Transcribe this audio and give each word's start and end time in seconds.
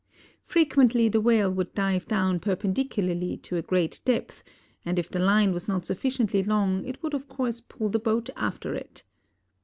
Frequently 0.41 1.09
the 1.09 1.21
whale 1.21 1.51
would 1.51 1.75
dive 1.75 2.07
down 2.07 2.39
perpendicularly 2.39 3.37
to 3.37 3.57
a 3.57 3.61
great 3.61 4.01
depth 4.03 4.43
and 4.83 4.97
if 4.97 5.11
the 5.11 5.19
line 5.19 5.53
was 5.53 5.67
not 5.67 5.85
sufficiently 5.85 6.41
long 6.43 6.83
it 6.85 7.03
would 7.03 7.13
of 7.13 7.27
course 7.29 7.61
pull 7.61 7.89
the 7.89 7.99
boat 7.99 8.31
after 8.35 8.73
it. 8.73 9.03